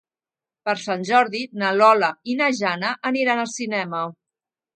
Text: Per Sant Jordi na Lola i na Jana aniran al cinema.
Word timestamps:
Per 0.69 0.73
Sant 0.83 1.03
Jordi 1.09 1.41
na 1.63 1.73
Lola 1.81 2.09
i 2.33 2.37
na 2.41 2.49
Jana 2.63 2.95
aniran 3.11 3.45
al 3.45 3.53
cinema. 3.59 4.03